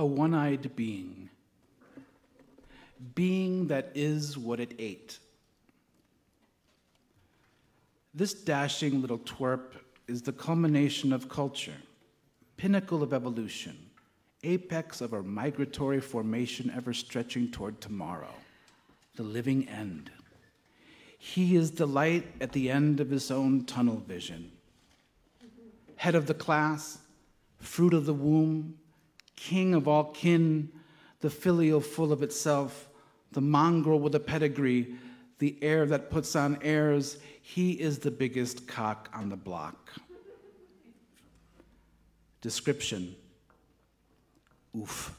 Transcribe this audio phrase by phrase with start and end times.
[0.00, 1.28] a one eyed being,
[3.14, 5.18] being that is what it ate.
[8.14, 9.74] This dashing little twerp
[10.08, 11.76] is the culmination of culture,
[12.56, 13.76] pinnacle of evolution,
[14.42, 18.32] apex of our migratory formation ever stretching toward tomorrow,
[19.16, 20.10] the living end.
[21.18, 24.50] He is the light at the end of his own tunnel vision.
[25.96, 27.00] Head of the class,
[27.58, 28.79] fruit of the womb,
[29.40, 30.68] king of all kin,
[31.20, 32.90] the filial full of itself,
[33.32, 34.94] the mongrel with a pedigree,
[35.38, 39.92] the heir that puts on airs, he is the biggest cock on the block.
[42.42, 43.16] Description
[44.78, 45.16] Oof.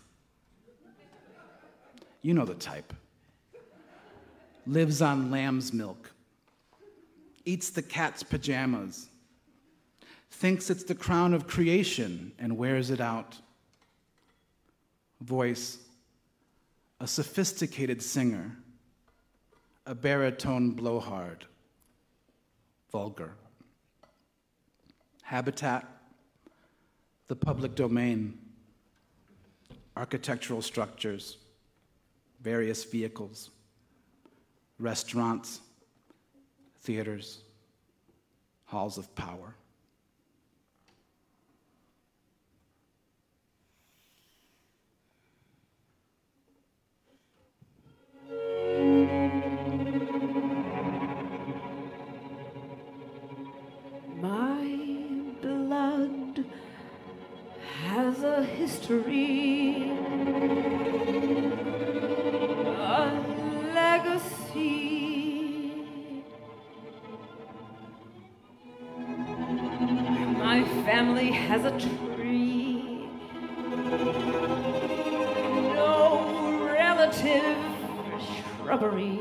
[2.21, 2.93] You know the type
[4.67, 6.11] lives on lamb's milk,
[7.43, 9.09] eats the cat's pajamas,
[10.29, 13.37] thinks it's the crown of creation and wears it out.
[15.21, 15.77] Voice,
[16.99, 18.57] a sophisticated singer,
[19.85, 21.45] a baritone blowhard,
[22.91, 23.35] vulgar.
[25.23, 25.87] Habitat,
[27.27, 28.37] the public domain,
[29.95, 31.37] architectural structures,
[32.41, 33.51] various vehicles
[34.81, 35.61] restaurants,
[36.81, 37.43] theaters,
[38.65, 39.55] halls of power.
[58.41, 59.91] Has a history.
[70.85, 73.07] family has a tree.
[75.75, 77.57] No relative
[78.63, 79.20] shrubbery.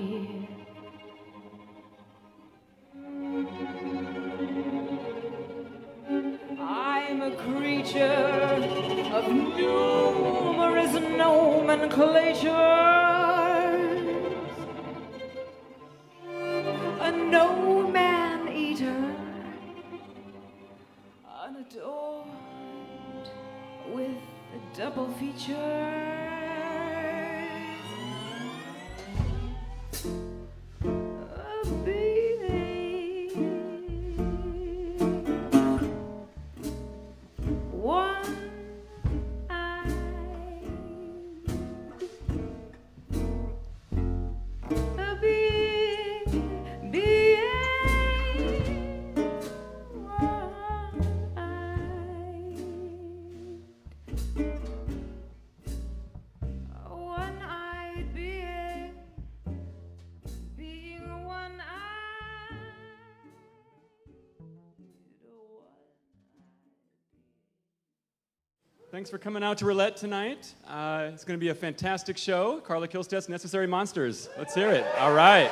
[69.01, 70.53] Thanks for coming out to Roulette tonight.
[70.69, 72.61] Uh, it's going to be a fantastic show.
[72.61, 74.29] Carla Kihlstedt's Necessary Monsters.
[74.37, 74.85] Let's hear it.
[74.99, 75.51] All right.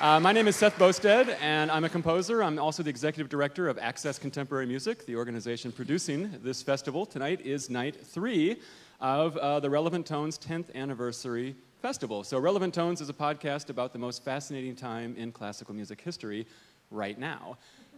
[0.00, 2.42] Uh, my name is Seth Boustead, and I'm a composer.
[2.42, 7.06] I'm also the executive director of Access Contemporary Music, the organization producing this festival.
[7.06, 8.56] Tonight is night three
[9.00, 12.24] of uh, the Relevant Tones 10th anniversary festival.
[12.24, 16.44] So, Relevant Tones is a podcast about the most fascinating time in classical music history
[16.90, 17.56] right now.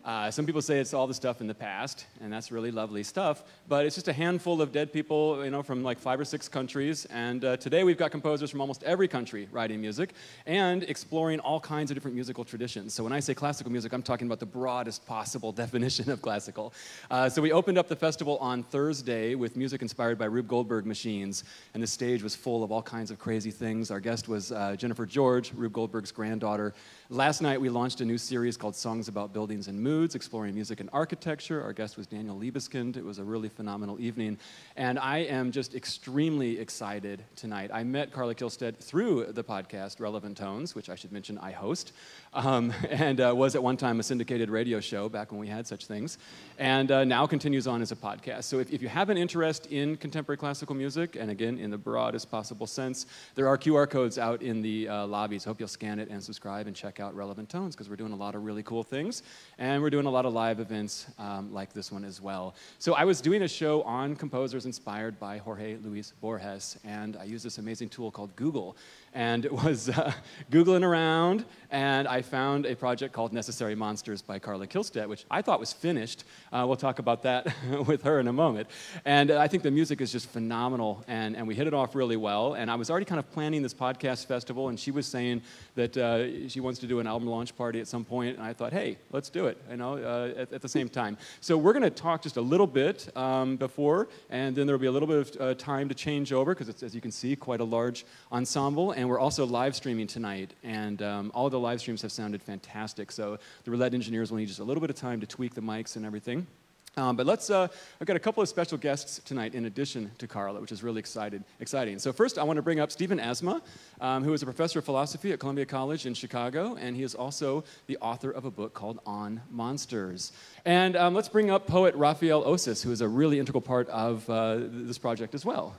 [0.09, 3.03] Uh, some people say it's all the stuff in the past, and that's really lovely
[3.03, 6.25] stuff, but it's just a handful of dead people, you know, from like five or
[6.25, 7.05] six countries.
[7.11, 10.15] And uh, today we've got composers from almost every country writing music
[10.47, 12.95] and exploring all kinds of different musical traditions.
[12.95, 16.73] So when I say classical music, I'm talking about the broadest possible definition of classical.
[17.11, 20.87] Uh, so we opened up the festival on Thursday with music inspired by Rube Goldberg
[20.87, 23.91] machines, and the stage was full of all kinds of crazy things.
[23.91, 26.73] Our guest was uh, Jennifer George, Rube Goldberg's granddaughter.
[27.11, 30.79] Last night we launched a new series called Songs About Buildings and Moods, exploring music
[30.79, 31.61] and architecture.
[31.61, 32.97] Our guest was Daniel Libeskind.
[32.97, 34.39] It was a really phenomenal evening.
[34.77, 37.73] And I am just extremely excited tonight.
[37.75, 41.91] I met Carla Kihlstedt through the podcast Relevant Tones, which I should mention I host,
[42.33, 45.67] um, and uh, was at one time a syndicated radio show back when we had
[45.67, 46.19] such things,
[46.61, 48.45] and uh, now continues on as a podcast.
[48.45, 51.79] So if, if you have an interest in contemporary classical music, and again, in the
[51.79, 55.43] broadest possible sense, there are QR codes out in the uh, lobbies.
[55.43, 58.17] Hope you'll scan it and subscribe and check out Relevant Tones because we're doing a
[58.17, 59.25] lot of really cool things.
[59.59, 62.57] And and we're doing a lot of live events um, like this one as well.
[62.81, 67.23] So I was doing a show on composers inspired by Jorge Luis Borges, and I
[67.23, 68.77] used this amazing tool called Google
[69.15, 70.13] and it was uh,
[70.51, 75.43] Googling around, and I found a project called Necessary Monsters by Carla Kihlstedt, which I
[75.43, 76.25] thought was finished.
[76.53, 77.55] Uh, we'll talk about that
[77.87, 78.69] with her in a moment.
[79.05, 82.17] And I think the music is just phenomenal, and, and we hit it off really
[82.17, 82.55] well.
[82.55, 85.43] And I was already kind of planning this podcast festival, and she was saying
[85.75, 88.53] that uh, she wants to do an album launch party at some point, and I
[88.53, 91.19] thought, hey, let's do it, you know, uh, at, at, the same time.
[91.41, 94.87] So we're going to talk just a little bit um, before, and then there'll be
[94.87, 97.37] a little bit of uh, time to change over, because it's, as you can see,
[97.37, 101.79] quite a large ensemble, and we're also live streaming tonight, and um, all the live
[101.79, 103.13] streams have sounded fantastic.
[103.13, 105.61] So the Roulette engineers will need just a little bit of time to tweak the
[105.61, 106.49] mics and everything.
[106.97, 107.69] Um, but let's, uh,
[108.01, 110.99] I've got a couple of special guests tonight in addition to Carla, which is really
[110.99, 112.01] excited, exciting.
[112.01, 113.63] So, first, I want to bring up Stephen Asma,
[114.01, 117.15] um, who is a professor of philosophy at Columbia College in Chicago, and he is
[117.15, 120.33] also the author of a book called On Monsters.
[120.65, 124.29] And um, let's bring up poet Rafael Osis, who is a really integral part of
[124.29, 125.77] uh, this project as well.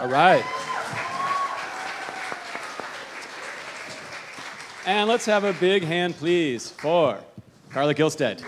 [0.00, 0.42] All right.
[4.86, 7.18] And let's have a big hand, please, for
[7.70, 8.44] Carla Kihlstedt.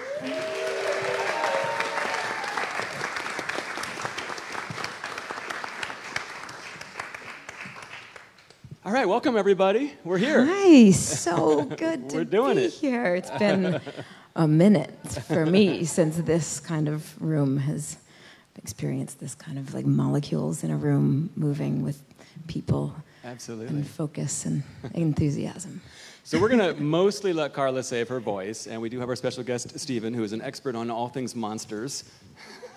[8.85, 9.95] All right, welcome everybody.
[10.05, 10.47] We're here.
[10.47, 12.73] Hi, so good to We're doing be it.
[12.73, 13.17] here.
[13.17, 13.81] It's been
[14.37, 14.93] a minute
[15.27, 17.99] for me since this kind of room has
[18.57, 22.01] experienced this kind of like molecules in a room moving with
[22.47, 22.95] people
[23.25, 23.67] Absolutely.
[23.77, 24.63] and focus and
[24.95, 25.81] enthusiasm.
[26.29, 29.17] So we're going to mostly let Carla save her voice, and we do have our
[29.17, 32.05] special guest, Stephen, who is an expert on all things monsters.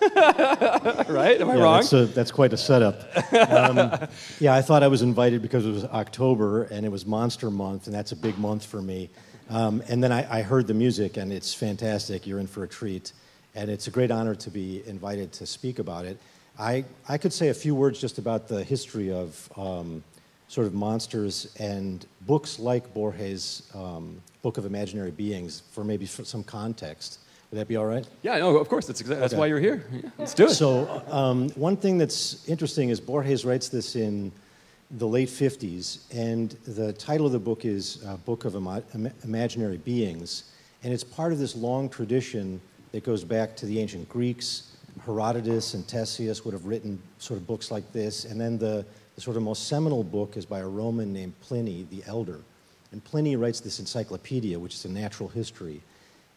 [0.00, 1.38] right?
[1.38, 1.80] Am I yeah, wrong?
[1.80, 3.02] That's, a, that's quite a setup.
[3.34, 4.08] Um,
[4.40, 7.88] yeah, I thought I was invited because it was October and it was Monster Month,
[7.88, 9.10] and that's a big month for me.
[9.50, 12.26] Um, and then I, I heard the music, and it's fantastic.
[12.26, 13.12] You're in for a treat.
[13.54, 16.16] And it's a great honor to be invited to speak about it.
[16.58, 20.02] I, I could say a few words just about the history of um,
[20.52, 26.24] sort of monsters and books like Borges' um, Book of Imaginary Beings for maybe for
[26.26, 27.20] some context.
[27.50, 28.06] Would that be all right?
[28.20, 28.86] yeah, no, of course.
[28.86, 29.40] That's, exa- that's Okay.
[29.40, 29.86] why you're here.
[29.90, 30.50] Yeah, let's do it.
[30.50, 34.30] So, um, one thing that's interesting is Borges writes this in
[34.98, 39.12] the late 50s, and the title of the book is uh, Book of Ima- Ima-
[39.24, 40.52] Imaginary Beings,
[40.84, 42.60] and it's part of this long tradition
[42.92, 44.68] that goes back to the ancient Greeks.
[45.06, 48.84] Herodotus and Ctesias would have written sort of books like this, and then the,
[49.14, 52.40] the sort of most seminal book is by a Roman named Pliny the Elder.
[52.92, 55.82] And Pliny writes this encyclopedia, which is a natural history.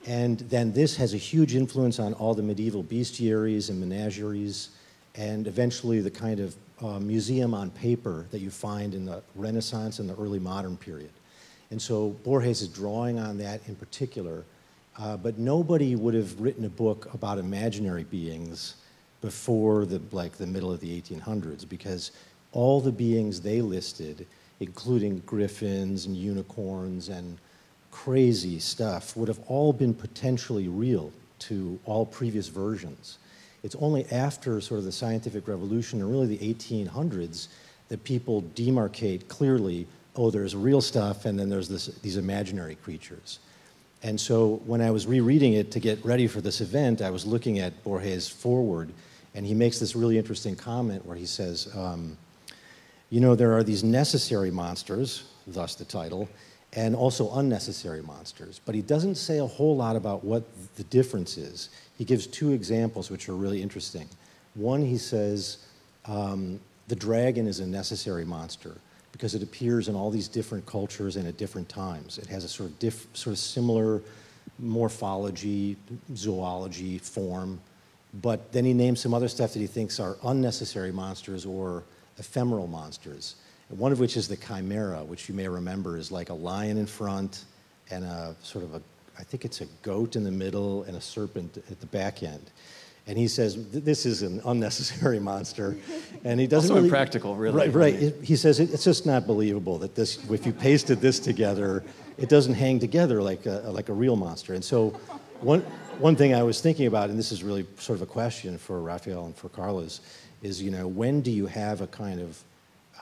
[0.05, 4.69] And then this has a huge influence on all the medieval bestiaries and menageries,
[5.15, 9.99] and eventually the kind of uh, museum on paper that you find in the Renaissance
[9.99, 11.11] and the early modern period.
[11.71, 14.43] And so Borges is drawing on that in particular,
[14.99, 18.75] uh, but nobody would have written a book about imaginary beings
[19.21, 22.11] before the like the middle of the 1800s because
[22.55, 24.25] all the beings they listed,
[24.59, 27.37] including griffins and unicorns and
[27.91, 33.17] crazy stuff would have all been potentially real to all previous versions.
[33.63, 37.47] It's only after sort of the scientific revolution and really the 1800s
[37.89, 43.39] that people demarcate clearly oh, there's real stuff and then there's this, these imaginary creatures.
[44.03, 47.25] And so when I was rereading it to get ready for this event, I was
[47.25, 48.91] looking at Borges' foreword,
[49.33, 52.17] and he makes this really interesting comment where he says, um,
[53.09, 56.27] you know, there are these necessary monsters, thus the title,
[56.73, 58.59] and also unnecessary monsters.
[58.65, 60.43] But he doesn't say a whole lot about what
[60.75, 61.69] the difference is.
[61.97, 64.09] He gives two examples which are really interesting.
[64.55, 65.59] One, he says,
[66.05, 68.75] um, the dragon is a necessary monster
[69.11, 72.17] because it appears in all these different cultures and at different times.
[72.17, 74.01] It has a sort of, diff, sort of similar
[74.59, 75.77] morphology,
[76.15, 77.61] zoology, form.
[78.21, 81.83] But then he names some other stuff that he thinks are unnecessary monsters or
[82.17, 83.35] ephemeral monsters.
[83.69, 86.85] One of which is the chimera, which you may remember is like a lion in
[86.85, 87.45] front
[87.89, 88.81] and a sort of a,
[89.19, 92.51] I think it's a goat in the middle and a serpent at the back end.
[93.07, 95.77] And he says, this is an unnecessary monster.
[96.23, 96.87] And he doesn't Also really.
[96.87, 97.55] impractical, really.
[97.57, 97.93] Right, right.
[97.95, 101.83] It- He says, it's just not believable that this, if you pasted this together,
[102.17, 104.53] it doesn't hang together like a, like a real monster.
[104.53, 104.89] And so,
[105.41, 105.61] one,
[105.99, 108.79] one thing I was thinking about, and this is really sort of a question for
[108.81, 110.01] Raphael and for Carlos,
[110.45, 112.43] is, you know, when do you have a kind of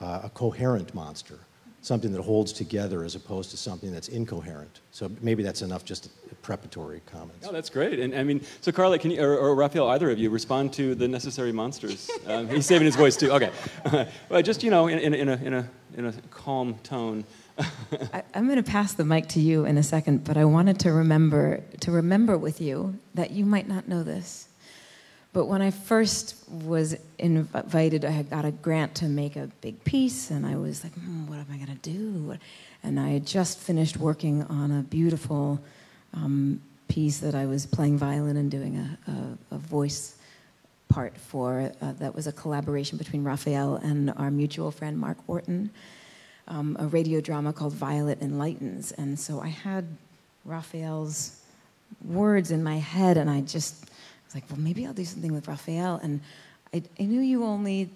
[0.00, 1.38] uh, a coherent monster?
[1.82, 4.80] Something that holds together as opposed to something that's incoherent.
[4.90, 6.08] So maybe that's enough just
[6.40, 7.44] preparatory comments.
[7.44, 7.98] No, that's great.
[7.98, 10.94] And I mean, so Carla, can you, or, or Raphael, either of you, respond to
[10.94, 12.10] the necessary monsters?
[12.26, 13.30] Um, he's saving his voice too.
[13.32, 13.50] Okay.
[14.30, 17.22] well, just you know, in, in, in, a, in, a, in a calm tone.
[17.58, 20.78] I, I'm going to pass the mic to you in a second, but I wanted
[20.80, 24.48] to remember to remember with you that you might not know this.
[25.34, 29.84] But when I first was invited, I had got a grant to make a big
[29.84, 32.38] piece, and I was like, hmm, "What am I going to do?"
[32.82, 35.60] And I had just finished working on a beautiful
[36.14, 40.16] um, piece that I was playing violin and doing a, a, a voice
[40.88, 41.70] part for.
[41.82, 45.70] Uh, that was a collaboration between Raphael and our mutual friend Mark Orton
[46.48, 48.92] um, a radio drama called Violet Enlightens.
[48.92, 49.86] And so I had
[50.44, 51.40] Raphael's
[52.04, 53.90] words in my head, and I just
[54.34, 56.00] was like, well, maybe I'll do something with Raphael.
[56.02, 56.20] And
[56.72, 57.90] I, I knew you only,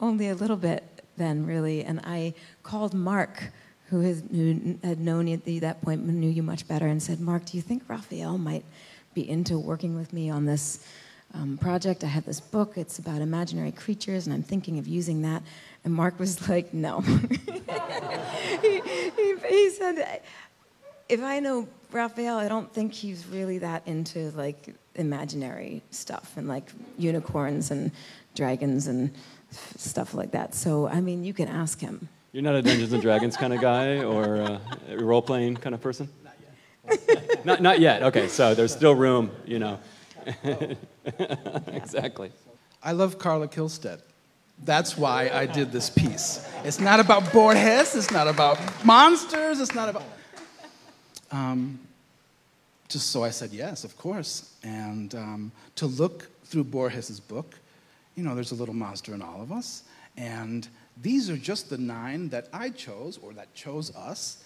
[0.00, 0.82] only a little bit
[1.16, 1.84] then, really.
[1.84, 3.50] And I called Mark,
[3.90, 7.20] who, has, who had known you at that point, knew you much better, and said,
[7.20, 8.64] Mark, do you think Raphael might
[9.14, 10.84] be into working with me on this
[11.34, 12.02] um, project?
[12.02, 15.42] I have this book, it's about imaginary creatures, and I'm thinking of using that.
[15.84, 17.00] And Mark was like, no.
[18.62, 20.22] he, he, he, said,
[21.08, 26.48] if I know Raphael, I don't think he's really that into like imaginary stuff and
[26.48, 27.90] like unicorns and
[28.34, 29.10] dragons and
[29.76, 30.54] stuff like that.
[30.54, 32.08] So, I mean, you can ask him.
[32.32, 34.60] You're not a Dungeons and Dragons kind of guy or a
[34.96, 36.08] role playing kind of person?
[36.24, 36.34] Not
[37.08, 37.44] yet.
[37.44, 38.02] not, not yet.
[38.02, 39.78] Okay, so there's still room, you know.
[41.68, 42.32] exactly.
[42.82, 44.00] I love Carla Kihlstedt.
[44.64, 46.48] That's why I did this piece.
[46.64, 50.04] It's not about Borges, it's not about monsters, it's not about.
[51.30, 51.80] Um,
[52.88, 54.54] just so I said yes, of course.
[54.62, 57.58] And um, to look through Borges's book,
[58.14, 59.84] you know, there's a little monster in all of us.
[60.16, 60.68] And
[61.02, 64.44] these are just the nine that I chose or that chose us.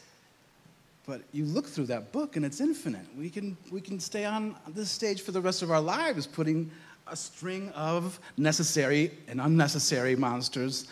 [1.07, 3.07] But you look through that book and it's infinite.
[3.16, 6.71] We can, we can stay on this stage for the rest of our lives putting
[7.07, 10.87] a string of necessary and unnecessary monsters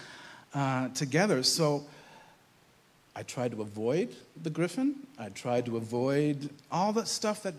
[0.54, 1.42] uh, together.
[1.42, 1.84] So
[3.16, 4.94] I tried to avoid the griffin.
[5.18, 7.54] I tried to avoid all that stuff that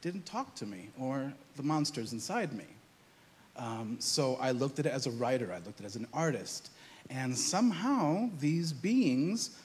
[0.00, 2.64] didn't talk to me or the monsters inside me.
[3.56, 6.06] Um, so I looked at it as a writer, I looked at it as an
[6.14, 6.70] artist.
[7.10, 9.58] And somehow these beings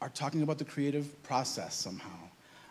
[0.00, 2.08] are talking about the creative process somehow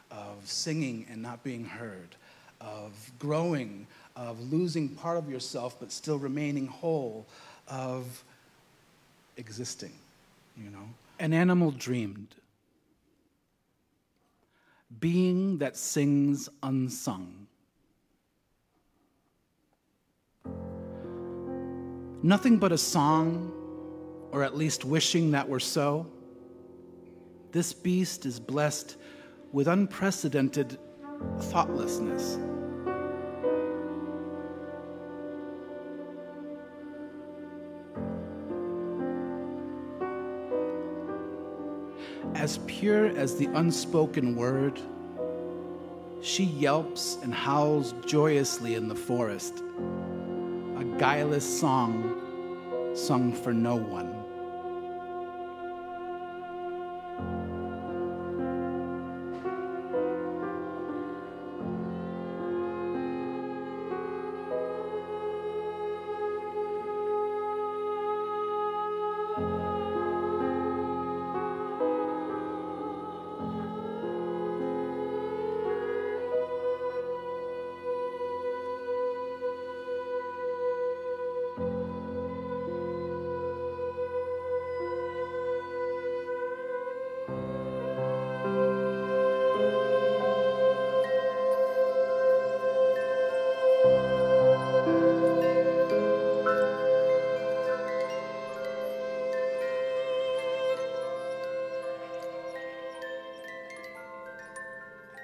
[0.10, 2.16] of singing and not being heard,
[2.60, 7.28] of growing, of losing part of yourself but still remaining whole,
[7.68, 8.24] of
[9.38, 9.94] existing,
[10.64, 10.90] you know?
[11.20, 12.36] An animal dreamed.
[15.00, 17.48] Being that sings unsung.
[22.24, 23.52] Nothing but a song,
[24.32, 26.06] or at least wishing that were so.
[27.52, 28.98] This beast is blessed
[29.52, 30.78] with unprecedented
[31.40, 32.38] thoughtlessness.
[42.42, 44.80] As pure as the unspoken word,
[46.24, 49.62] she yelps and howls joyously in the forest,
[50.76, 54.21] a guileless song sung for no one.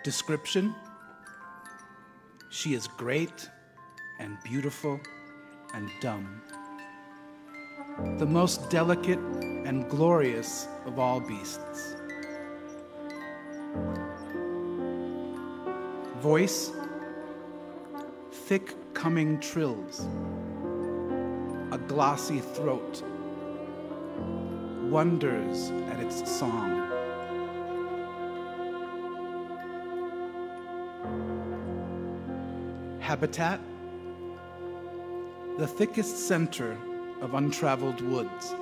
[0.07, 0.73] Description.
[2.49, 3.49] She is great
[4.19, 5.01] and beautiful
[5.73, 6.41] and dumb.
[8.17, 9.19] The most delicate
[9.67, 11.97] and glorious of all beasts.
[16.21, 16.71] Voice,
[18.31, 20.07] thick coming trills,
[21.73, 23.03] a glossy throat,
[24.89, 26.96] wonders at its song.
[33.07, 33.61] Habitat,
[35.57, 36.77] the thickest center
[37.21, 38.53] of untraveled woods.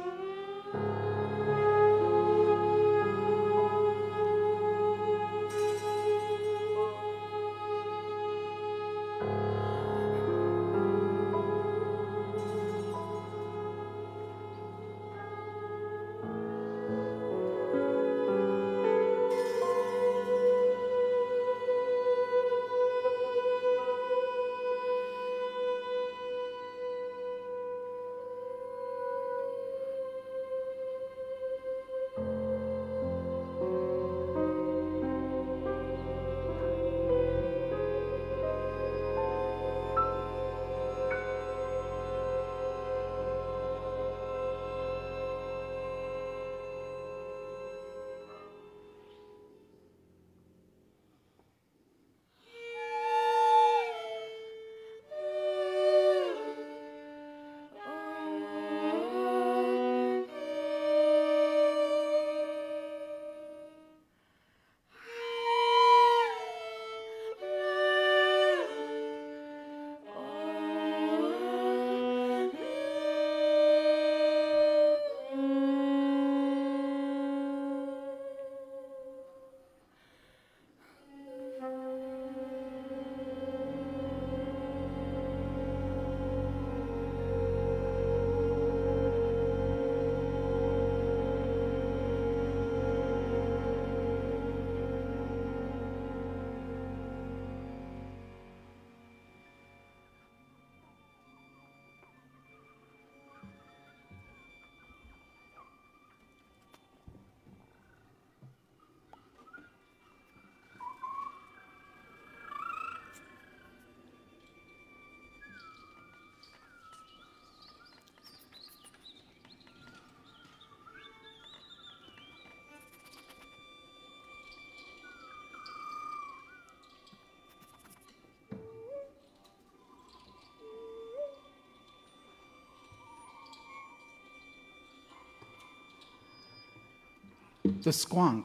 [137.65, 138.43] The squonk.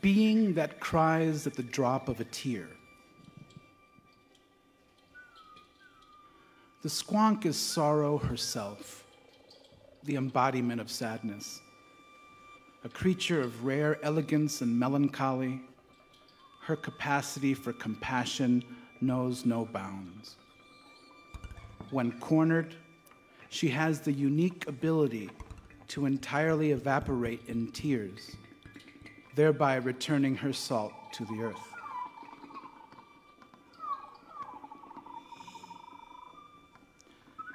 [0.00, 2.66] Being that cries at the drop of a tear.
[6.82, 9.04] The squonk is sorrow herself,
[10.04, 11.60] the embodiment of sadness,
[12.84, 15.60] a creature of rare elegance and melancholy.
[16.62, 18.64] Her capacity for compassion
[19.02, 20.36] knows no bounds.
[21.90, 22.74] When cornered,
[23.50, 25.28] she has the unique ability
[25.88, 28.36] to entirely evaporate in tears,
[29.34, 31.74] thereby returning her salt to the earth.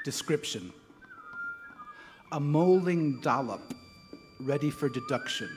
[0.06, 0.72] Description
[2.32, 3.74] A molding dollop
[4.39, 5.50] ready for deduction,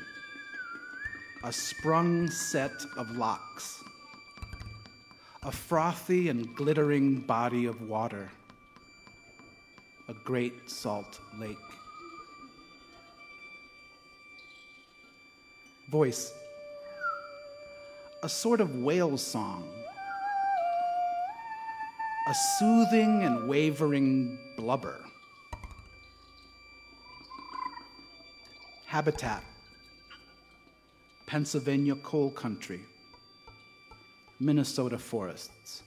[1.45, 3.83] a sprung set of locks,
[5.45, 8.31] a frothy and glittering body of water,
[10.09, 11.57] a great salt lake.
[15.93, 16.33] Voice
[18.23, 19.69] a sort of whale song
[22.29, 25.05] a soothing and wavering blubber.
[28.87, 29.45] Habitat
[31.27, 32.81] Pennsylvania coal country,
[34.41, 35.83] Minnesota forests.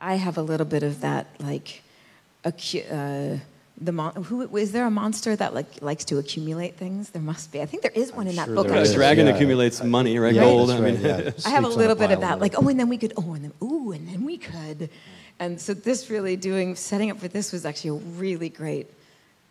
[0.00, 1.82] I have a little bit of that, like,
[2.44, 3.38] acu- uh,
[3.80, 7.10] the mon- who is there a monster that like likes to accumulate things?
[7.10, 7.62] There must be.
[7.62, 8.68] I think there is one in that sure book.
[8.68, 9.34] there A dragon yeah.
[9.34, 10.34] accumulates money, right?
[10.34, 10.68] Yeah, Gold.
[10.68, 11.30] that's I mean, yeah.
[11.46, 12.98] I have a Sleeps on little bit of pile that, like, oh, and then we
[12.98, 14.90] could, oh, and then, ooh, and then we could.
[15.38, 18.86] And so this really doing, setting up for this was actually a really great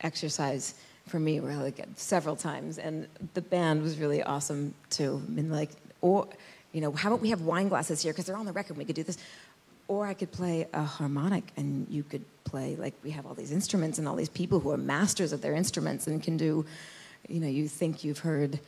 [0.02, 0.76] exercise
[1.08, 2.78] for me, where like several times.
[2.78, 5.24] And the band was really awesome too.
[5.28, 6.28] I mean, like, or,
[6.72, 8.86] you know, how about we have wine glasses here, because they're on the record, we
[8.86, 9.18] could do this.
[9.90, 13.52] Or I could play a harmonic and you could play, like, we have all these
[13.52, 16.64] instruments and all these people who are masters of their instruments and can do,
[17.28, 18.60] you know, you think you've heard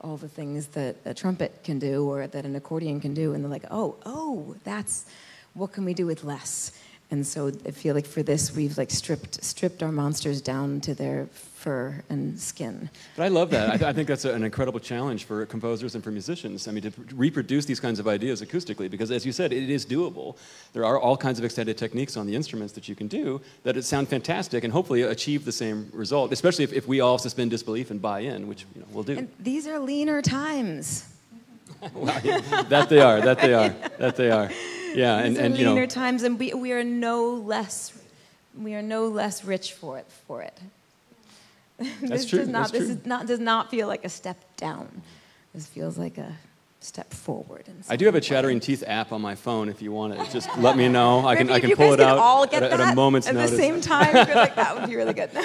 [0.00, 3.34] all the things that a trumpet can do or that an accordion can do.
[3.34, 5.04] And they're like, oh, oh, that's,
[5.52, 6.72] what can we do with less?
[7.10, 10.94] And so I feel like for this, we've like stripped, stripped our monsters down to
[10.94, 12.88] their fur and skin.
[13.16, 13.68] But I love that.
[13.68, 16.68] I, th- I think that's a- an incredible challenge for composers and for musicians.
[16.68, 19.84] I mean, to reproduce these kinds of ideas acoustically, because as you said, it is
[19.84, 20.36] doable.
[20.72, 23.76] There are all kinds of extended techniques on the instruments that you can do that
[23.76, 27.50] it sound fantastic and hopefully achieve the same result, especially if, if we all suspend
[27.50, 29.18] disbelief and buy in, which you know, we'll do.
[29.18, 31.06] And these are leaner times.
[31.80, 33.68] that they are, that they are,
[33.98, 34.50] that they are.
[34.94, 37.92] Yeah, and, and you leaner know, times, and we, we are no less,
[38.58, 40.06] we are no less rich for it.
[40.26, 40.58] For it.
[42.02, 42.96] this true, Does not, that's this true.
[42.96, 45.02] Is not, does not feel like a step down.
[45.54, 46.36] This feels like a
[46.82, 47.68] step forward.
[47.68, 49.68] in I do have a chattering teeth app on my phone.
[49.68, 51.26] If you want it, just let me know.
[51.26, 53.26] I can I can pull it out all get at, a- at that a moment's
[53.28, 53.50] at notice.
[53.50, 54.16] the same time.
[54.16, 55.30] I feel like that would be really good.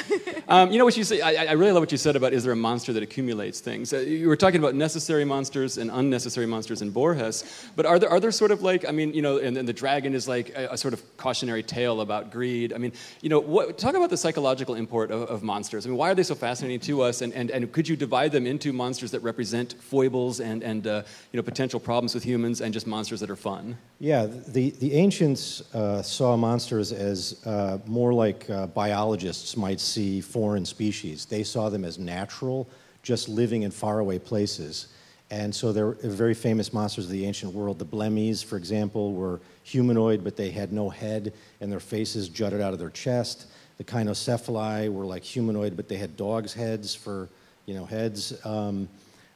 [0.47, 1.21] Um, you know what you say?
[1.21, 3.91] I, I really love what you said about is there a monster that accumulates things?
[3.91, 7.43] Uh, you were talking about necessary monsters and unnecessary monsters in Borges,
[7.75, 9.73] but are there are there sort of like I mean you know and, and the
[9.73, 12.73] dragon is like a, a sort of cautionary tale about greed.
[12.73, 15.87] I mean you know what, talk about the psychological import of, of monsters.
[15.87, 17.23] I mean why are they so fascinating to us?
[17.23, 21.01] And, and and could you divide them into monsters that represent foibles and and uh,
[21.35, 23.77] you know potential problems with humans and just monsters that are fun?
[23.99, 30.21] Yeah, the, the ancients uh, saw monsters as uh, more like uh, biologists might see
[30.21, 31.25] foreign species.
[31.25, 32.69] They saw them as natural,
[33.03, 34.87] just living in faraway places.
[35.29, 37.79] And so there were very famous monsters of the ancient world.
[37.79, 42.61] The Blemmyes, for example, were humanoid, but they had no head, and their faces jutted
[42.61, 43.47] out of their chest.
[43.77, 47.27] The Kynocephali were like humanoid, but they had dogs' heads for,
[47.65, 48.33] you know, heads.
[48.45, 48.87] Um,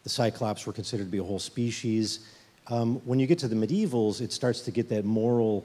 [0.10, 2.22] the Cyclops were considered to be a whole species.
[2.68, 5.64] Um, when you get to the medievals, it starts to get that moral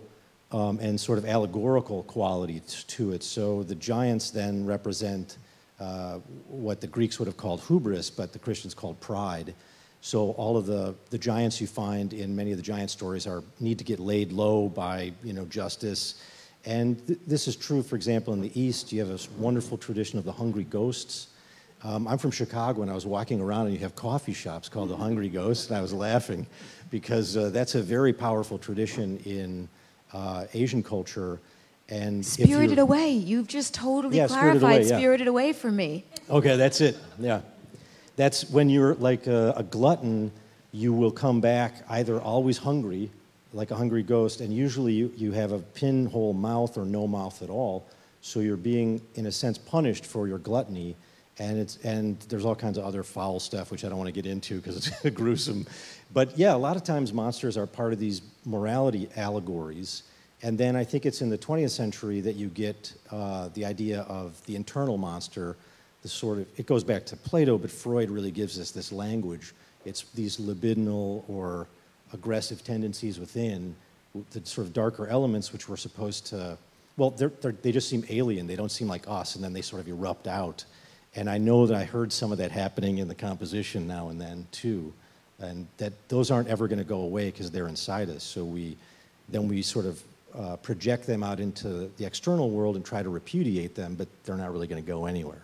[0.53, 3.23] um, and sort of allegorical quality t- to it.
[3.23, 5.39] So the giants then represent
[5.81, 9.55] uh, what the Greeks would have called hubris, but the Christians called pride.
[10.03, 13.43] So all of the, the giants you find in many of the giant stories are
[13.61, 16.23] need to get laid low by you know justice,
[16.67, 17.83] and th- this is true.
[17.83, 21.29] For example, in the East, you have this wonderful tradition of the hungry ghosts.
[21.85, 24.89] Um, I'm from Chicago, and I was walking around, and you have coffee shops called
[24.89, 26.47] the Hungry Ghost, and I was laughing
[26.91, 29.69] because uh, that's a very powerful tradition in
[30.15, 31.41] uh, Asian culture.
[31.91, 33.11] And Spirited Away.
[33.11, 34.97] You've just totally Yeah, Spirited clarified Away, yeah.
[34.97, 36.05] Spirited Away for me.
[36.31, 36.97] Okay, that's it.
[37.19, 37.43] Yeah.
[38.17, 40.33] That's when you're like a, a glutton,
[40.73, 43.11] you will come back either always hungry,
[43.53, 47.43] like a hungry ghost, and usually you, you have a pinhole mouth or no mouth
[47.43, 47.87] at all.
[48.23, 50.97] So you're being, in a sense, punished for your gluttony.
[51.39, 54.13] And, it's, and there's all kinds of other foul stuff, which I don't want to
[54.13, 55.67] get into because it's gruesome.
[56.13, 60.05] But yeah, a lot of times monsters are part of these morality allegories.
[60.43, 64.03] And then I think it's in the 20th century that you get uh, the idea
[64.03, 65.57] of the internal monster,
[66.03, 69.55] the sort of, it goes back to Plato, but Freud really gives us this language.
[69.85, 71.67] It's these libidinal or
[72.13, 73.75] aggressive tendencies within,
[74.31, 76.57] the sort of darker elements which we're supposed to,
[76.97, 78.47] well, they're, they're, they just seem alien.
[78.47, 80.65] They don't seem like us, and then they sort of erupt out.
[81.17, 84.21] And I know that I heard some of that happening in the composition now and
[84.21, 84.93] then too,
[85.39, 88.25] and that those aren't ever going to go away because they're inside us.
[88.25, 88.77] So we,
[89.29, 90.03] then we sort of
[90.37, 94.37] uh, project them out into the external world and try to repudiate them, but they're
[94.37, 95.44] not really going to go anywhere.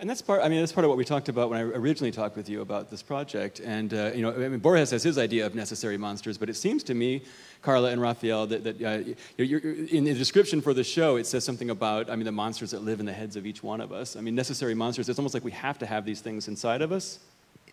[0.00, 0.42] And that's part.
[0.44, 2.60] I mean, that's part of what we talked about when I originally talked with you
[2.60, 3.58] about this project.
[3.58, 6.54] And uh, you know, I mean, Borges has his idea of necessary monsters, but it
[6.54, 7.22] seems to me,
[7.62, 11.26] Carla and Raphael, that, that uh, you're, you're, in the description for the show, it
[11.26, 13.80] says something about, I mean, the monsters that live in the heads of each one
[13.80, 14.14] of us.
[14.14, 15.08] I mean, necessary monsters.
[15.08, 17.18] It's almost like we have to have these things inside of us.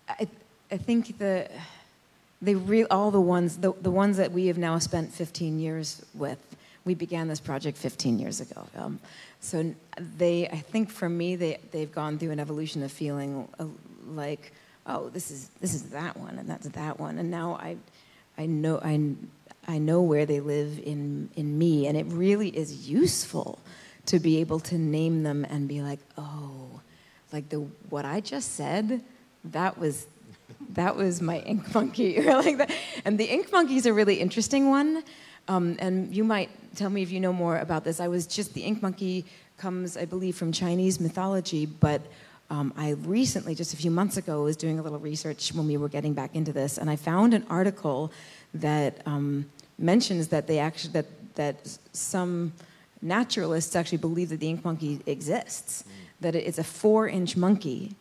[0.09, 0.27] I,
[0.71, 1.47] I think the
[2.41, 6.03] they re, all the ones the, the ones that we have now spent 15 years
[6.15, 6.39] with.
[6.85, 8.67] We began this project 15 years ago.
[8.75, 8.99] Um,
[9.45, 9.75] so
[10.17, 13.65] they, I think for me, they they've gone through an evolution of feeling uh,
[14.07, 14.51] like,
[14.87, 17.77] oh, this is this is that one and that's that one, and now I,
[18.39, 19.13] I know I,
[19.67, 23.59] I know where they live in in me, and it really is useful
[24.07, 26.81] to be able to name them and be like, oh,
[27.31, 29.01] like the what I just said,
[29.43, 30.07] that was
[30.71, 32.71] that was my ink monkey like that.
[33.05, 35.03] And the ink monkey is a really interesting one
[35.47, 37.99] Um, and you might tell me if you know more about this.
[37.99, 39.25] I was just the ink monkey
[39.57, 42.01] comes, I believe, from Chinese mythology, but
[42.49, 45.77] um, I recently, just a few months ago, was doing a little research when we
[45.77, 48.11] were getting back into this, and I found an article
[48.53, 49.45] that um,
[49.79, 51.05] mentions that they actually that
[51.35, 52.53] that some
[53.01, 55.83] naturalists actually believe that the ink monkey exists,
[56.21, 57.95] that it's a four-inch monkey,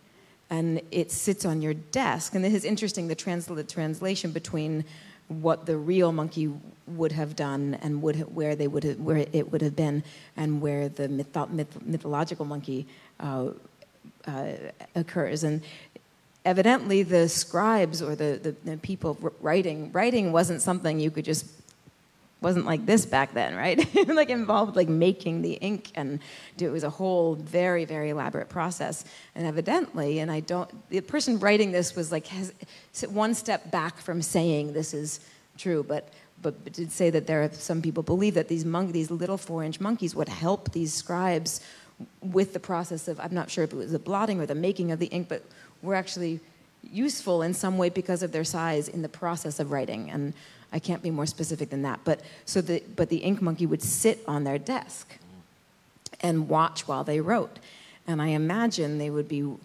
[0.50, 2.35] and it sits on your desk.
[2.35, 3.09] And this is interesting.
[3.09, 4.85] The, the translation between
[5.28, 6.52] what the real monkey
[6.87, 10.02] would have done and would ha- where they would have, where it would have been,
[10.37, 12.87] and where the mytho- myth- mythological monkey
[13.20, 13.48] uh,
[14.26, 14.52] uh,
[14.94, 15.44] occurs.
[15.44, 15.62] And
[16.44, 21.46] evidently, the scribes or the, the, the people writing writing wasn't something you could just
[22.44, 23.78] wasn't like this back then, right?
[24.09, 26.20] like involved like making the ink and
[26.59, 29.04] it was a whole very very elaborate process.
[29.35, 32.52] And evidently, and I don't the person writing this was like has
[33.09, 35.20] one step back from saying this is
[35.57, 36.11] true, but
[36.42, 39.64] but did say that there are some people believe that these monk these little four
[39.64, 41.61] inch monkeys would help these scribes
[42.20, 44.92] with the process of I'm not sure if it was the blotting or the making
[44.92, 45.42] of the ink, but
[45.83, 46.40] were actually
[46.83, 50.11] useful in some way because of their size in the process of writing.
[50.11, 50.35] And
[50.74, 52.00] I can't be more specific than that.
[52.04, 55.16] But so the but the ink monkey would sit on their desk
[56.20, 57.60] and watch while they wrote.
[58.08, 59.60] And I imagine they would be, you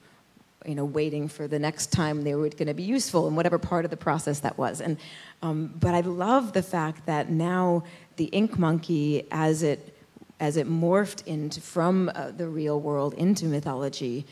[0.65, 3.85] know, waiting for the next time they were going to be useful in whatever part
[3.85, 4.81] of the process that was.
[4.81, 4.97] And
[5.41, 7.83] um, but I love the fact that now
[8.17, 9.95] the ink monkey, as it
[10.39, 14.25] as it morphed into from uh, the real world into mythology,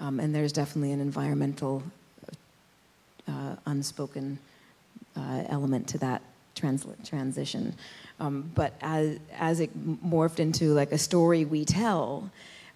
[0.00, 1.84] um, and there's definitely an environmental
[3.28, 4.40] uh, unspoken
[5.16, 6.22] uh, element to that
[6.54, 7.74] transla- transition.
[8.20, 12.30] Um, but as, as it morphed into like a story we tell,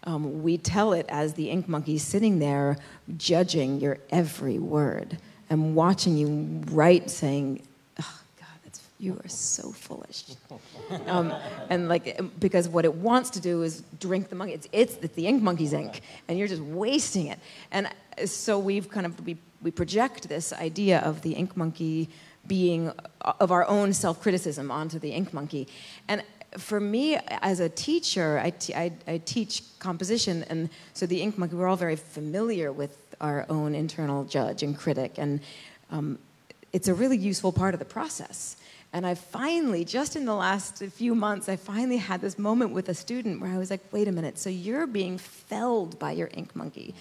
[0.05, 2.77] um, we tell it as the ink monkey sitting there
[3.17, 5.19] judging your every word
[5.51, 7.63] and watching you write, saying,
[8.01, 10.25] oh, God, that's, you are so foolish.
[11.07, 11.35] Um,
[11.69, 14.55] and like, because what it wants to do is drink the monkey.
[14.55, 17.39] It's, it's, it's the ink monkey's ink, and you're just wasting it.
[17.71, 17.91] And
[18.25, 22.09] so we've kind of, we, we project this idea of the ink monkey
[22.49, 25.69] being of our own self-criticism onto the ink monkey.
[26.09, 26.23] And
[26.57, 31.37] for me as a teacher I, te- I, I teach composition and so the ink
[31.37, 35.41] monkey we're all very familiar with our own internal judge and critic and
[35.91, 36.19] um,
[36.73, 38.57] it's a really useful part of the process.
[38.93, 42.89] And i finally just in the last few months i finally had this moment with
[42.89, 46.31] a student where i was like wait a minute so you're being felled by your
[46.33, 46.95] ink monkey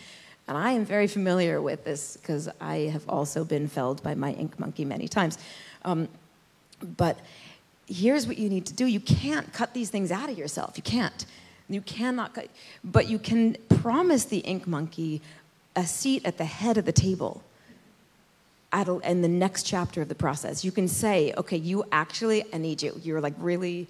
[0.47, 4.31] and I am very familiar with this because I have also been felled by my
[4.31, 5.37] ink monkey many times.
[5.83, 6.07] Um,
[6.95, 7.19] but
[7.87, 10.73] here's what you need to do you can't cut these things out of yourself.
[10.77, 11.25] You can't.
[11.69, 12.47] You cannot cut,
[12.83, 15.21] but you can promise the ink monkey
[15.75, 17.43] a seat at the head of the table
[18.71, 20.63] at a, in the next chapter of the process.
[20.63, 22.99] You can say, okay, you actually, I need you.
[23.03, 23.87] You're like really,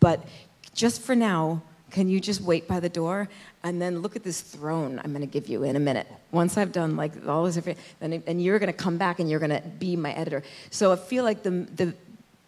[0.00, 0.26] but
[0.74, 1.62] just for now,
[1.94, 3.28] can you just wait by the door
[3.62, 6.08] and then look at this throne I'm going to give you in a minute.
[6.32, 7.56] Once I've done like all this,
[8.00, 10.42] and you're going to come back and you're going to be my editor.
[10.70, 11.94] So I feel like the the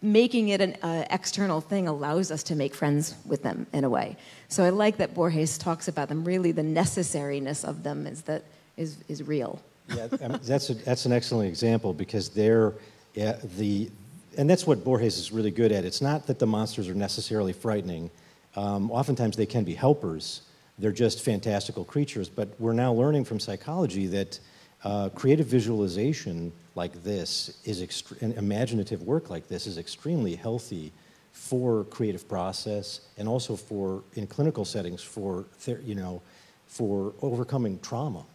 [0.01, 3.89] making it an uh, external thing allows us to make friends with them in a
[3.89, 4.17] way.
[4.49, 6.25] So I like that Borges talks about them.
[6.25, 8.43] Really, the necessariness of them is that
[8.75, 9.61] is is real.
[9.95, 12.73] Yeah, I mean, that's, a, that's an excellent example because they're
[13.13, 13.89] yeah, the,
[14.37, 15.85] and that's what Borges is really good at.
[15.85, 18.11] It's not that the monsters are necessarily frightening.
[18.57, 20.41] Um, oftentimes they can be helpers.
[20.79, 22.27] They're just fantastical creatures.
[22.27, 24.39] But we're now learning from psychology that
[24.83, 30.91] uh, creative visualization like this is ext- and imaginative work like this is extremely healthy
[31.31, 36.21] for creative process and also for in clinical settings for ther- you know
[36.65, 38.25] for overcoming trauma.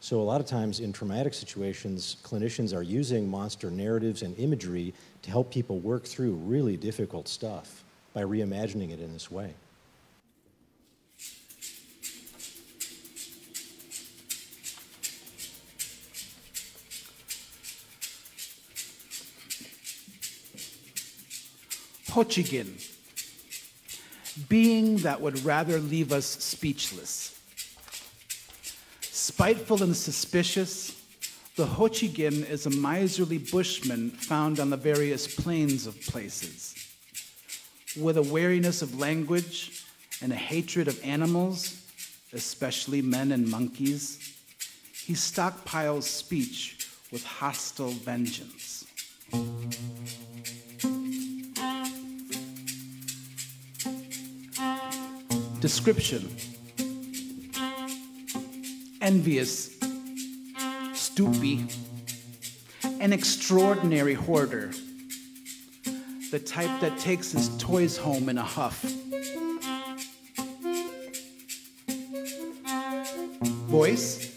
[0.00, 4.94] So a lot of times in traumatic situations, clinicians are using monster narratives and imagery
[5.22, 9.54] to help people work through really difficult stuff by reimagining it in this way.
[22.20, 22.76] Hochigan,
[24.50, 27.40] being that would rather leave us speechless.
[29.00, 31.02] Spiteful and suspicious,
[31.56, 36.74] the Hochigan is a miserly bushman found on the various plains of places.
[37.98, 39.82] With a wariness of language
[40.20, 41.82] and a hatred of animals,
[42.34, 44.36] especially men and monkeys,
[45.06, 48.84] he stockpiles speech with hostile vengeance.
[55.60, 56.34] Description
[59.02, 59.76] Envious,
[60.92, 61.70] stoopy,
[62.98, 64.70] an extraordinary hoarder,
[66.30, 68.82] the type that takes his toys home in a huff.
[73.68, 74.34] Voice,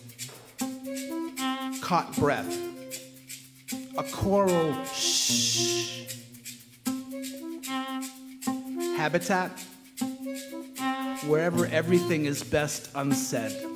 [1.81, 2.57] caught breath,
[3.97, 6.05] a choral shh.
[8.97, 9.51] Habitat,
[11.27, 13.72] wherever everything is best unsaid.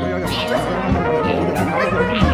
[0.00, 0.18] 야, 야,
[2.22, 2.27] 야.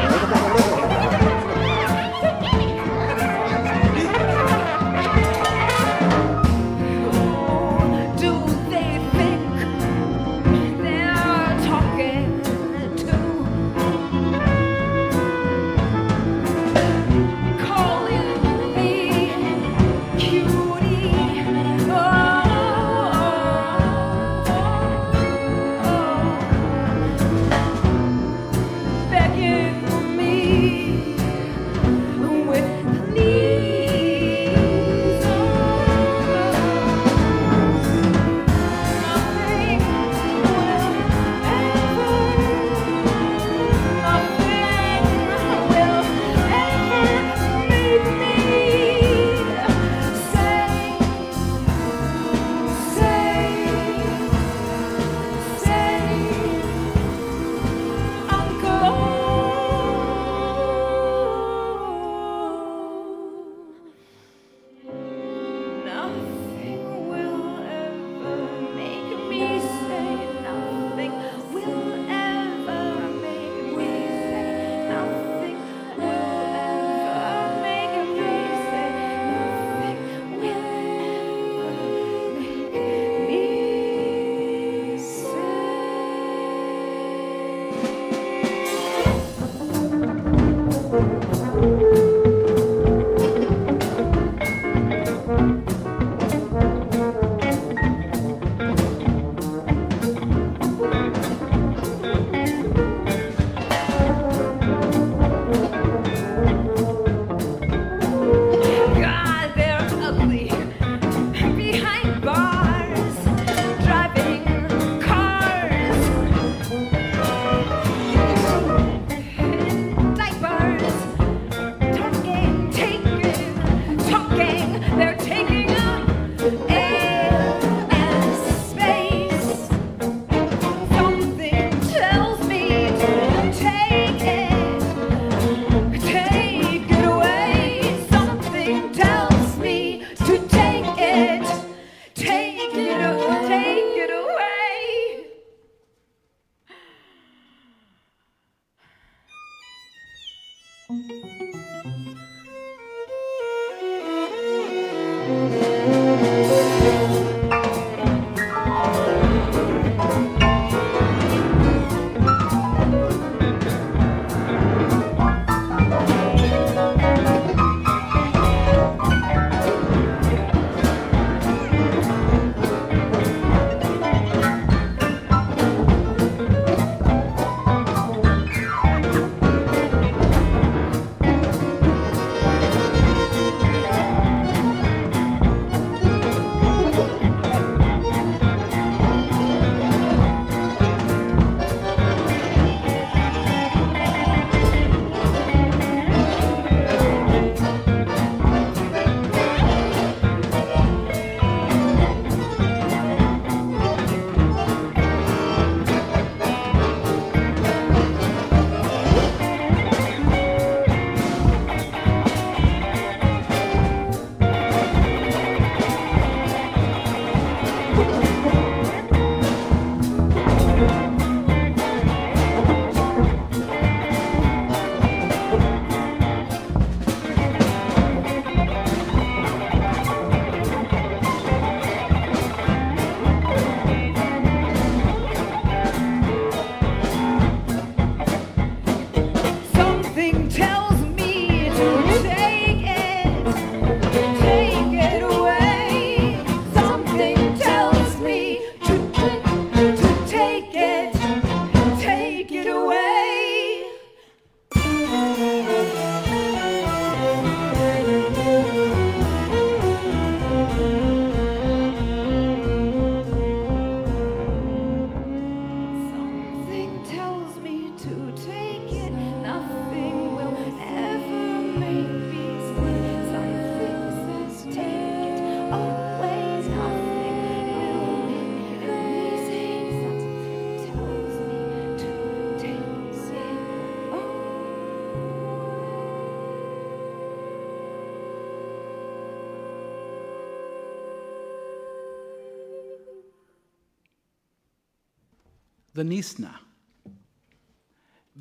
[296.05, 296.55] Nisna,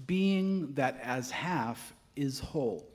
[0.06, 2.88] being that as half is whole.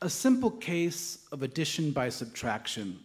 [0.00, 3.00] A simple case of addition by subtraction.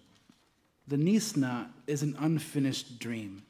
[0.87, 3.43] The Nisna is an unfinished dream.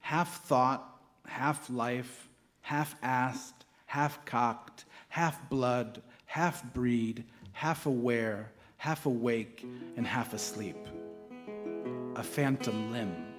[0.00, 2.28] Half thought, half life,
[2.62, 3.52] half assed,
[3.86, 9.64] half cocked, half blood, half breed, half aware, half awake,
[9.96, 10.76] and half asleep.
[12.16, 13.31] A phantom limb.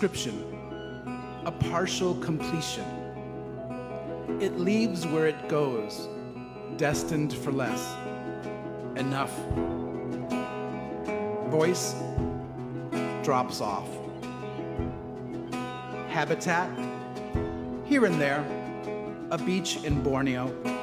[0.00, 2.86] Description A partial completion.
[4.40, 6.08] It leaves where it goes,
[6.78, 7.94] destined for less.
[8.96, 9.30] Enough.
[11.50, 11.96] Voice
[13.22, 13.90] drops off.
[16.08, 16.70] Habitat
[17.84, 18.42] here and there.
[19.30, 20.79] A beach in Borneo.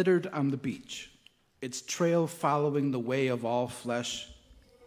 [0.00, 1.10] Littered on the beach,
[1.60, 4.28] its trail following the way of all flesh,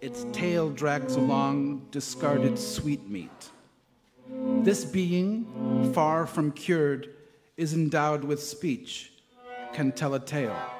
[0.01, 3.51] its tail drags along discarded sweetmeat.
[4.63, 7.13] This being, far from cured,
[7.57, 9.11] is endowed with speech,
[9.71, 10.72] can tell a tale.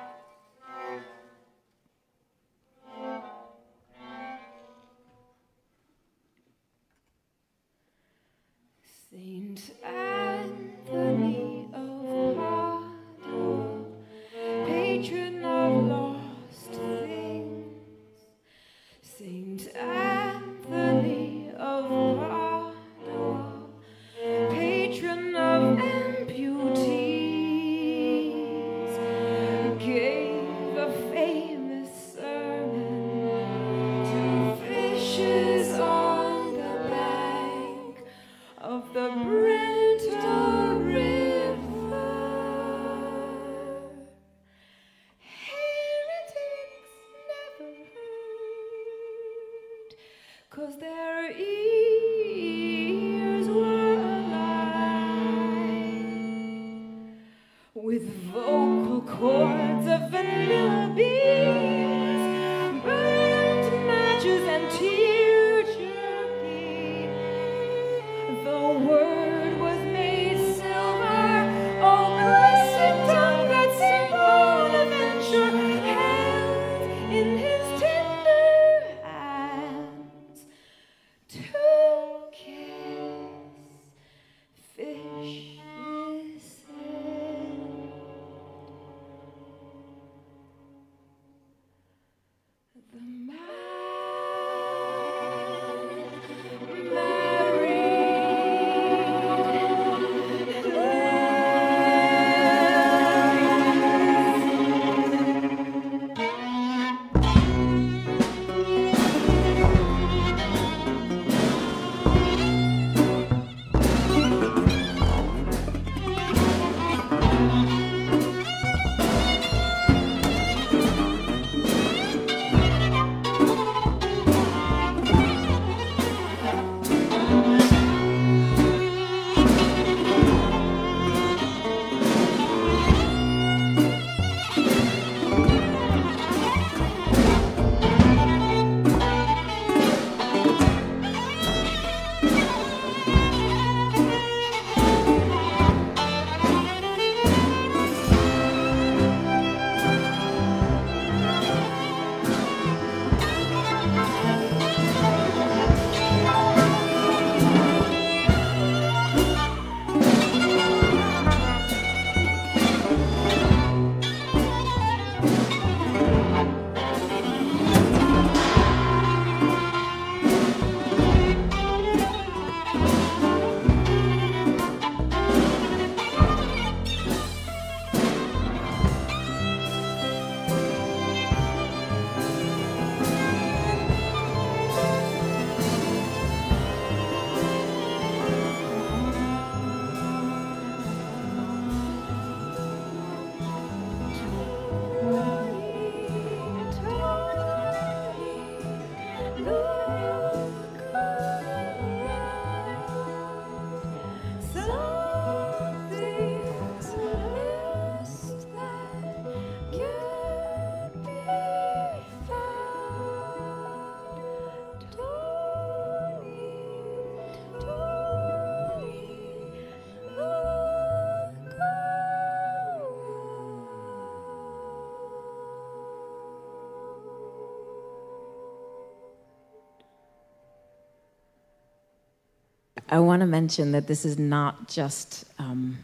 [232.94, 235.80] I want to mention that this is not just um,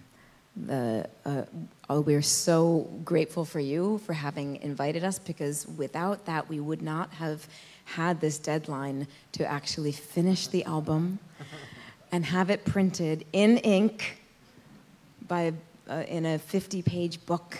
[0.56, 1.10] the.
[1.26, 1.42] Uh,
[1.90, 6.84] oh, we're so grateful for you for having invited us because without that, we would
[6.84, 7.48] not have
[7.86, 11.18] had this deadline to actually finish the album
[12.12, 14.22] and have it printed in ink
[15.28, 15.52] by
[15.90, 17.58] uh, in a 50-page book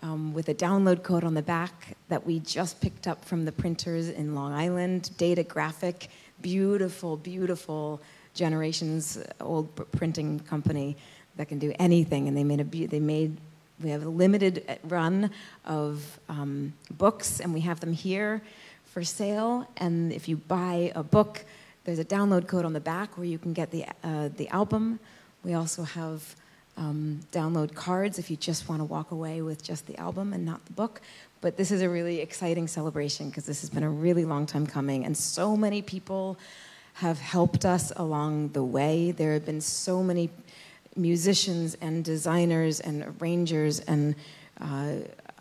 [0.00, 3.52] um, with a download code on the back that we just picked up from the
[3.52, 5.10] printers in Long Island.
[5.18, 6.08] Data Graphic,
[6.40, 8.00] beautiful, beautiful
[8.34, 10.96] generations old printing company
[11.36, 13.36] that can do anything, and they made a they made.
[13.82, 15.30] We have a limited uh, run
[15.64, 18.42] of um, books, and we have them here
[18.84, 19.66] for sale.
[19.78, 21.44] And if you buy a book,
[21.84, 25.00] there's a download code on the back where you can get the uh, the album.
[25.42, 26.36] We also have
[26.76, 30.44] um, download cards if you just want to walk away with just the album and
[30.44, 31.00] not the book.
[31.40, 34.66] But this is a really exciting celebration because this has been a really long time
[34.66, 36.38] coming, and so many people
[36.94, 39.10] have helped us along the way.
[39.10, 40.30] There have been so many
[40.96, 44.14] musicians and designers and arrangers and
[44.60, 44.92] uh,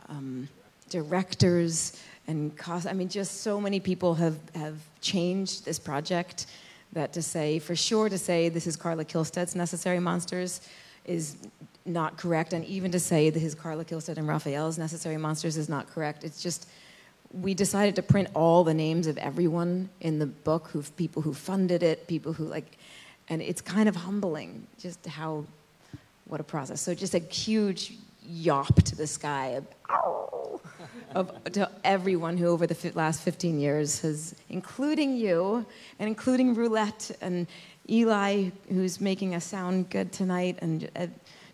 [0.09, 0.47] um,
[0.89, 2.87] directors and cost.
[2.87, 6.45] I mean, just so many people have, have changed this project
[6.93, 10.61] that to say, for sure, to say this is Carla Kihlstedt's Necessary Monsters
[11.05, 11.35] is
[11.85, 15.67] not correct, and even to say that his Carla Kihlstedt and Raphael's Necessary Monsters is
[15.67, 16.23] not correct.
[16.23, 16.69] It's just
[17.33, 21.33] we decided to print all the names of everyone in the book, who people who
[21.33, 22.77] funded it, people who like,
[23.29, 25.45] and it's kind of humbling just how
[26.25, 26.81] what a process.
[26.81, 27.93] So just a huge
[28.25, 29.65] yawp to the sky of,
[31.15, 35.65] of to everyone who over the last 15 years has, including you,
[35.99, 37.47] and including Roulette and
[37.89, 41.07] Eli, who's making us sound good tonight, and uh,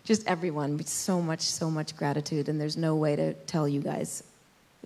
[0.04, 0.84] just everyone.
[0.84, 4.22] So much, so much gratitude, and there's no way to tell you guys,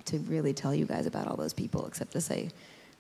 [0.07, 2.51] to really tell you guys about all those people, except to say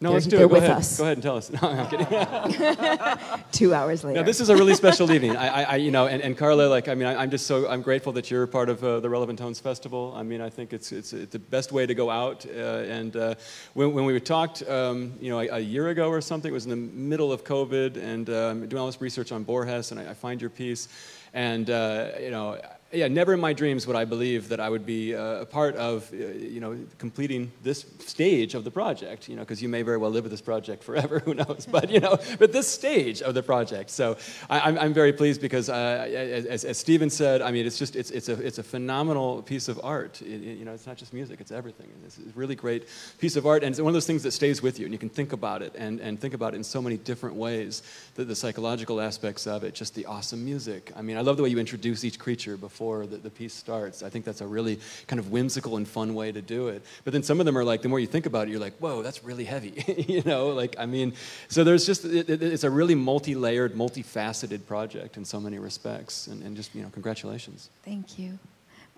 [0.00, 0.40] No, they're, let's do it.
[0.40, 0.76] Go with ahead.
[0.76, 1.50] us Go ahead and tell us.
[1.62, 3.44] No, I'm kidding.
[3.52, 4.20] two hours later.
[4.20, 5.36] Now, this is a really special evening.
[5.36, 7.82] I, I, you know, and, and Carla, like, I mean, I, am just so I'm
[7.82, 10.12] grateful that you're part of uh, the Relevant Tones Festival.
[10.16, 12.44] I mean, I think it's it's, it's the best way to go out.
[12.46, 13.34] Uh, and uh,
[13.74, 16.64] when, when we talked, um, you know, a, a, year ago or something, it was
[16.64, 20.10] in the middle of COVID, and um, doing all this research on Borges, and I,
[20.10, 20.88] I find your piece,
[21.32, 22.60] and uh, you know
[22.92, 25.74] yeah, never in my dreams would I believe that I would be uh, a part
[25.76, 29.80] of, uh, you know, completing this stage of the project, you know, because you may
[29.80, 33.22] very well live with this project forever, who knows, but, you know, but this stage
[33.22, 33.88] of the project.
[33.88, 34.18] So
[34.50, 37.78] I, am I'm, I'm very pleased because, uh, as, as Stephen said, I mean, it's
[37.78, 40.20] just, it's, it's, a, it's a phenomenal piece of art.
[40.20, 41.88] It, it, you know, it's not just music, it's everything.
[42.04, 42.88] It's a really great
[43.18, 44.98] piece of art, and it's one of those things that stays with you, and you
[44.98, 47.82] can think about it, and, and think about it in so many different ways,
[48.16, 50.92] the, the psychological aspects of it, just the awesome music.
[50.94, 53.54] I mean, I love the way you introduce each creature before before the, the piece
[53.54, 54.02] starts.
[54.02, 56.82] I think that's a really kind of whimsical and fun way to do it.
[57.04, 58.76] But then some of them are like, the more you think about it, you're like,
[58.78, 59.84] whoa, that's really heavy.
[60.08, 61.12] you know, like, I mean,
[61.46, 65.60] so there's just, it, it, it's a really multi layered, multifaceted project in so many
[65.60, 66.26] respects.
[66.26, 67.70] And, and just, you know, congratulations.
[67.84, 68.36] Thank you.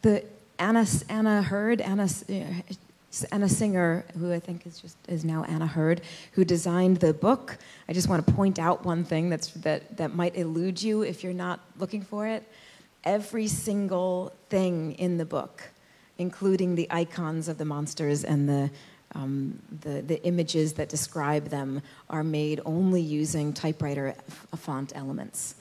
[0.00, 0.24] The
[0.58, 2.08] Anna, Anna Hurd, Anna,
[3.32, 6.00] Anna Singer, who I think is just is now Anna Hurd,
[6.32, 7.58] who designed the book.
[7.86, 11.22] I just want to point out one thing that's that that might elude you if
[11.22, 12.44] you're not looking for it
[13.04, 15.62] every single thing in the book,
[16.18, 18.70] including the icons of the monsters and the,
[19.14, 24.14] um, the, the, images that describe them, are made only using typewriter
[24.56, 25.56] font elements.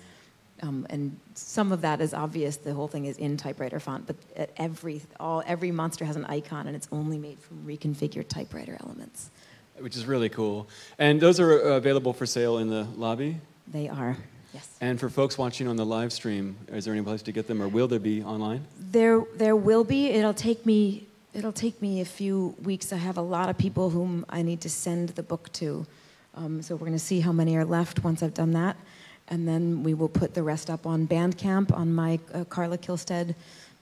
[0.62, 2.56] Um, and some of that is obvious.
[2.56, 4.16] The whole thing is in typewriter font, but
[4.56, 9.30] every all every monster has an icon, and it's only made from reconfigured typewriter elements.
[9.80, 10.70] Which is really cool.
[10.98, 13.42] And those are available for sale in the lobby.
[13.68, 14.16] They are.
[14.54, 14.70] Yes.
[14.82, 17.62] And for folks watching on the live stream, is there any place to get them,
[17.62, 18.66] or will there be online?
[18.80, 20.10] There, there will be.
[20.10, 21.08] It'll take me.
[21.34, 22.94] It'll take me a few weeks.
[22.94, 25.88] I have a lot of people whom I need to send the book to,
[26.36, 28.78] um, so we're going to see how many are left once I've done that,
[29.30, 33.34] and then we will put the rest up on Bandcamp on my uh, Carla Kihlstedt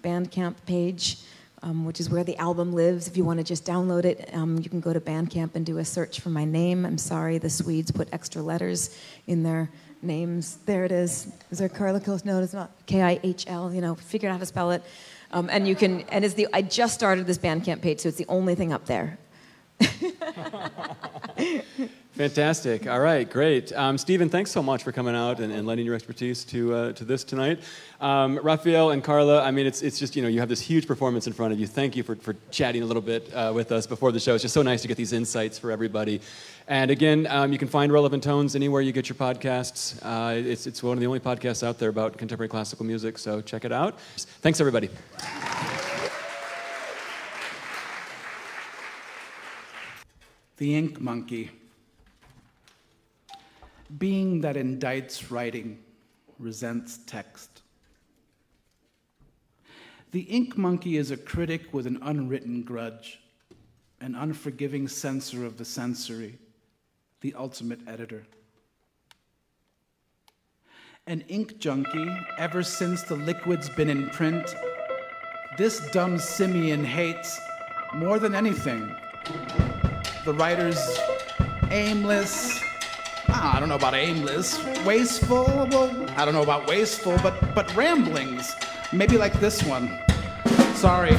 [0.04, 1.18] Bandcamp page.
[1.64, 3.08] Um, which is where the album lives.
[3.08, 5.78] If you want to just download it, um, you can go to Bandcamp and do
[5.78, 6.88] a search for my name.
[6.88, 8.98] I'm sorry, the Swedes put extra letters
[9.28, 9.70] in their
[10.04, 10.58] names.
[10.66, 11.28] There it is.
[11.50, 12.26] Is there Kihlstedt?
[12.26, 12.72] No, it's not.
[12.86, 13.74] K I H L.
[13.74, 14.84] You know, figure out how to spell it.
[15.32, 16.02] Um, and you can.
[16.10, 16.48] And it's the.
[16.54, 19.18] I just started this Bandcamp page, so it's the only thing up there.
[22.22, 22.86] Fantastic.
[22.86, 23.74] All right, great.
[23.74, 26.94] Um, Stephen, thanks so much for coming out and, and lending your expertise to, uh,
[26.94, 27.64] to this tonight.
[28.00, 30.86] Um, Raphael and Carla, I mean, it's, it's just, you know, you have this huge
[30.86, 31.66] performance in front of you.
[31.66, 34.36] Thank you for, for chatting a little bit uh, with us before the show.
[34.36, 36.22] It's just so nice to get these insights for everybody.
[36.68, 39.98] And again, um, you can find Relevant Tones anywhere you get your podcasts.
[40.04, 43.42] Uh, it's, it's one of the only podcasts out there about contemporary classical music, so
[43.42, 44.00] check it out.
[44.00, 44.92] Thanks, everybody.
[50.58, 51.50] The Ink Monkey
[53.98, 55.80] being that indicts writing,
[56.40, 57.62] resents text.
[60.12, 63.20] The ink monkey is a critic with an unwritten grudge,
[64.02, 66.38] an unforgiving censor of the sensory,
[67.22, 68.26] the ultimate editor.
[71.08, 74.54] An ink junkie ever since the liquid's been in print.
[75.58, 77.40] This dumb simian hates,
[77.94, 78.94] more than anything,
[80.26, 81.00] the writer's
[81.72, 82.62] aimless,
[83.44, 85.46] I don't know about aimless, wasteful.
[85.72, 88.56] Well, I don't know about wasteful, but but ramblings.
[88.94, 89.98] Maybe like this one.
[90.76, 91.18] Sorry.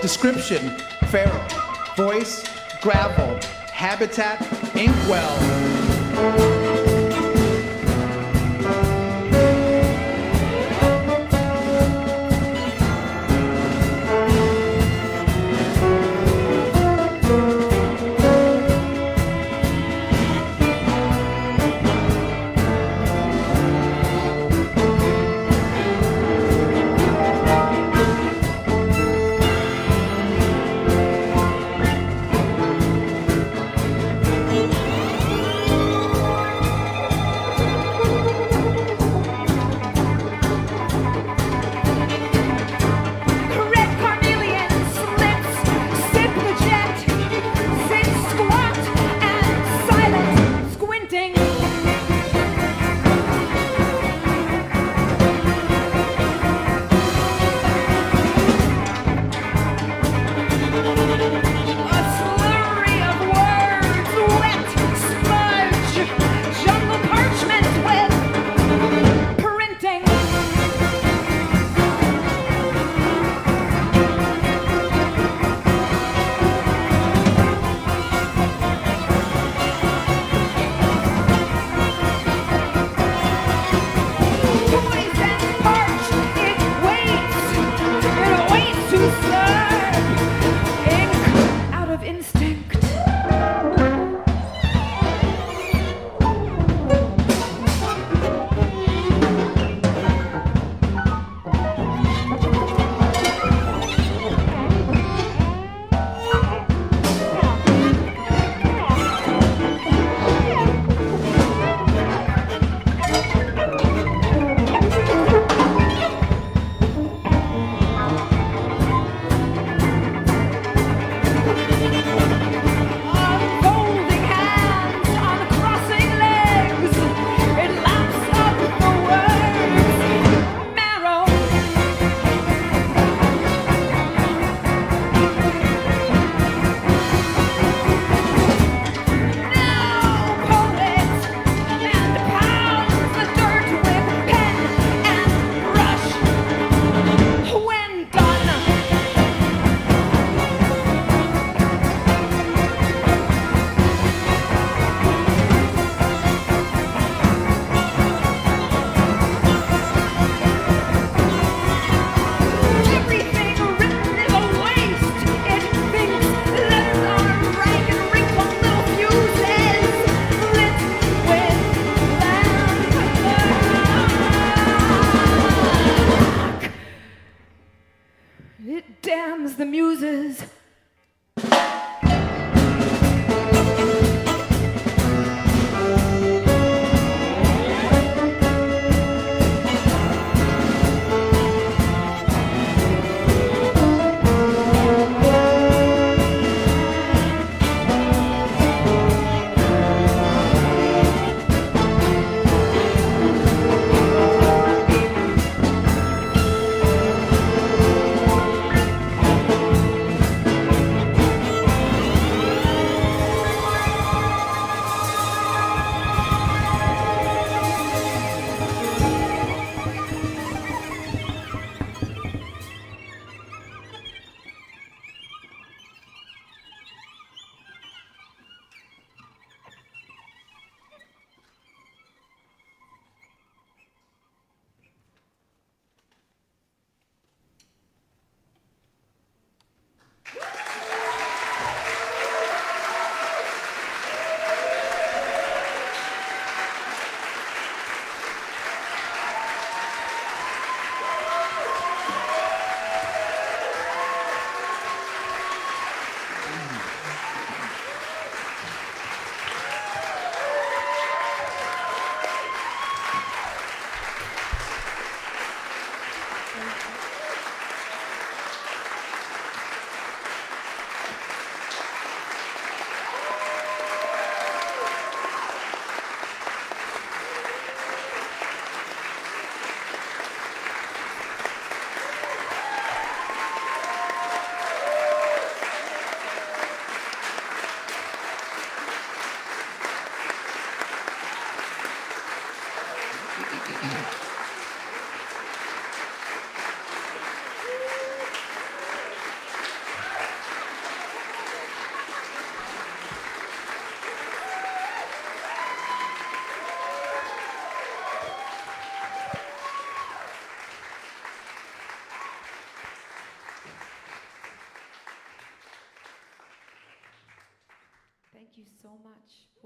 [0.00, 0.70] Description,
[1.08, 1.42] feral.
[1.96, 2.44] Voice,
[2.80, 3.40] gravel.
[3.72, 4.40] Habitat,
[4.74, 6.67] Inkwell.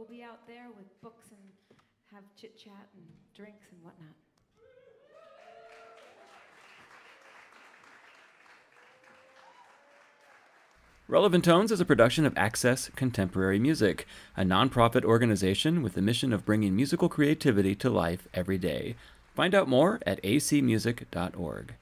[0.02, 1.78] We'll be out there with books and
[2.12, 3.04] have chit chat and
[3.36, 4.08] drinks and whatnot.
[11.06, 16.32] Relevant Tones is a production of Access Contemporary Music, a nonprofit organization with the mission
[16.32, 18.96] of bringing musical creativity to life every day.
[19.36, 21.74] Find out more at acmusic.org.